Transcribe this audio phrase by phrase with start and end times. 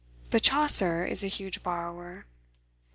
[0.31, 2.25] But Chaucer is a huge borrower.